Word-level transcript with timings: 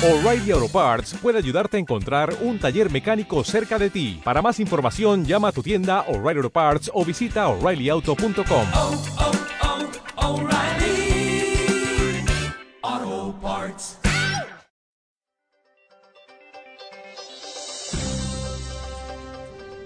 O'Reilly 0.00 0.52
Auto 0.52 0.68
Parts 0.68 1.14
puede 1.20 1.38
ayudarte 1.38 1.76
a 1.76 1.80
encontrar 1.80 2.32
un 2.42 2.60
taller 2.60 2.88
mecánico 2.88 3.42
cerca 3.42 3.80
de 3.80 3.90
ti. 3.90 4.20
Para 4.22 4.40
más 4.40 4.60
información, 4.60 5.24
llama 5.24 5.48
a 5.48 5.52
tu 5.52 5.60
tienda 5.60 6.02
O'Reilly 6.02 6.38
Auto 6.38 6.50
Parts 6.50 6.88
o 6.94 7.04
visita 7.04 7.48
oreillyauto.com. 7.48 8.66
oh, 8.74 9.02
oh, 12.92 13.38
Parts. 13.42 13.98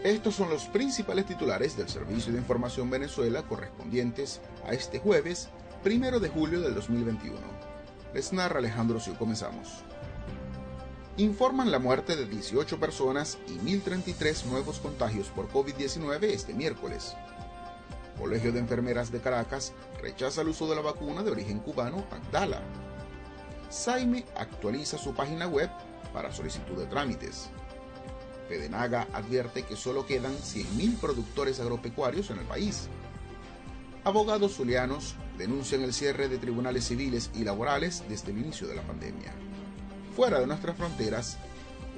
Estos 0.04 0.34
son 0.34 0.50
los 0.50 0.64
principales 0.66 1.24
titulares 1.24 1.74
del 1.78 1.88
Servicio 1.88 2.34
de 2.34 2.38
Información 2.38 2.90
Venezuela 2.90 3.44
correspondientes 3.44 4.42
a 4.66 4.74
este 4.74 4.98
jueves, 4.98 5.48
primero 5.82 6.20
de 6.20 6.28
julio 6.28 6.60
del 6.60 6.74
2021. 6.74 7.72
Les 8.14 8.32
narra 8.32 8.58
Alejandro 8.58 9.00
Siu. 9.00 9.14
Comenzamos. 9.14 9.84
Informan 11.16 11.70
la 11.70 11.78
muerte 11.78 12.14
de 12.14 12.26
18 12.26 12.78
personas 12.78 13.38
y 13.48 13.52
1.033 13.58 14.44
nuevos 14.46 14.78
contagios 14.80 15.28
por 15.28 15.48
COVID-19 15.48 16.24
este 16.24 16.52
miércoles. 16.52 17.14
Colegio 18.18 18.52
de 18.52 18.58
Enfermeras 18.58 19.10
de 19.10 19.20
Caracas 19.20 19.72
rechaza 20.00 20.42
el 20.42 20.48
uso 20.48 20.68
de 20.68 20.76
la 20.76 20.82
vacuna 20.82 21.22
de 21.22 21.30
origen 21.30 21.58
cubano 21.58 22.04
Abdala. 22.10 22.60
Saime 23.70 24.24
actualiza 24.36 24.98
su 24.98 25.14
página 25.14 25.48
web 25.48 25.70
para 26.12 26.32
solicitud 26.32 26.76
de 26.76 26.86
trámites. 26.86 27.48
Fedenaga 28.48 29.08
advierte 29.14 29.62
que 29.62 29.76
solo 29.76 30.04
quedan 30.04 30.34
100.000 30.36 30.98
productores 30.98 31.60
agropecuarios 31.60 32.30
en 32.30 32.38
el 32.38 32.44
país. 32.44 32.88
Abogados 34.04 34.56
zulianos 34.56 35.14
denuncian 35.38 35.82
el 35.84 35.92
cierre 35.92 36.28
de 36.28 36.38
tribunales 36.38 36.88
civiles 36.88 37.30
y 37.34 37.44
laborales 37.44 38.02
desde 38.08 38.32
el 38.32 38.38
inicio 38.38 38.66
de 38.66 38.74
la 38.74 38.82
pandemia. 38.82 39.32
Fuera 40.16 40.40
de 40.40 40.46
nuestras 40.48 40.76
fronteras, 40.76 41.38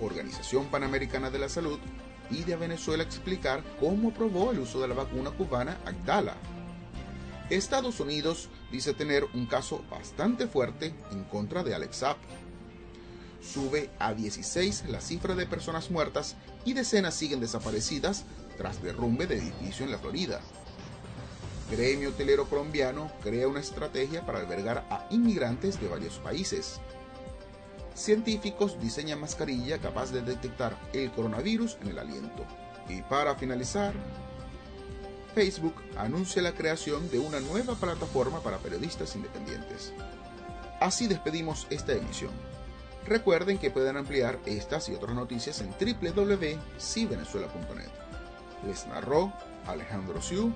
Organización 0.03 0.67
Panamericana 0.67 1.31
de 1.31 1.39
la 1.39 1.49
Salud 1.49 1.79
pide 2.29 2.53
a 2.53 2.59
Venezuela 2.59 3.03
explicar 3.03 3.63
cómo 3.81 4.11
aprobó 4.11 4.51
el 4.51 4.59
uso 4.59 4.83
de 4.83 4.89
la 4.89 4.95
vacuna 4.95 5.31
cubana 5.31 5.79
Agdala. 5.87 6.35
Estados 7.49 8.01
Unidos 8.01 8.51
dice 8.71 8.93
tener 8.93 9.25
un 9.33 9.47
caso 9.47 9.83
bastante 9.91 10.47
fuerte 10.47 10.93
en 11.11 11.25
contra 11.25 11.63
de 11.63 11.75
Alex 11.75 12.01
Zapp. 12.01 12.19
Sube 13.41 13.89
a 13.99 14.13
16 14.13 14.85
la 14.91 15.01
cifra 15.01 15.35
de 15.35 15.47
personas 15.47 15.91
muertas 15.91 16.37
y 16.67 16.75
decenas 16.75 17.15
siguen 17.15 17.41
desaparecidas 17.41 18.25
tras 18.59 18.83
derrumbe 18.83 19.27
de 19.27 19.39
edificio 19.39 19.87
en 19.87 19.93
la 19.93 19.99
Florida. 19.99 20.43
Gremio 21.71 22.11
Hotelero 22.11 22.49
Colombiano 22.49 23.11
crea 23.23 23.49
una 23.49 23.61
estrategia 23.61 24.27
para 24.27 24.41
albergar 24.41 24.85
a 24.91 25.07
inmigrantes 25.11 25.81
de 25.81 25.89
varios 25.89 26.19
países. 26.19 26.81
Científicos 27.95 28.79
diseñan 28.81 29.21
mascarilla 29.21 29.79
capaz 29.79 30.13
de 30.13 30.23
detectar 30.23 30.77
el 30.93 31.11
coronavirus 31.13 31.79
en 31.81 31.89
el 31.89 31.99
aliento. 31.99 32.45
Y 32.89 33.03
para 33.03 33.35
finalizar, 33.37 33.95
Facebook 35.35 35.75
anuncia 35.97 36.43
la 36.43 36.53
creación 36.53 37.11
de 37.11 37.19
una 37.19 37.41
nueva 37.41 37.75
plataforma 37.75 38.41
para 38.41 38.59
periodistas 38.59 39.17
independientes. 39.17 39.93
Así 40.81 41.07
despedimos 41.07 41.67
esta 41.71 41.93
emisión. 41.93 42.33
Recuerden 43.07 43.59
que 43.59 43.71
pueden 43.71 43.97
ampliar 43.97 44.41
estas 44.47 44.89
y 44.89 44.95
otras 44.95 45.15
noticias 45.15 45.61
en 45.61 45.71
www.civenezuela.net. 45.71 47.91
Les 48.67 48.87
narró 48.87 49.33
Alejandro 49.67 50.23
Siu, 50.23 50.55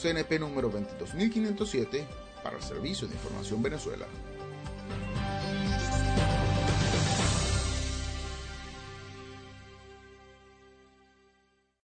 CNP 0.00 0.38
número 0.38 0.70
22507 0.70 2.06
para 2.42 2.56
el 2.56 2.62
Servicio 2.62 3.08
de 3.08 3.14
Información 3.14 3.62
Venezuela. 3.62 4.06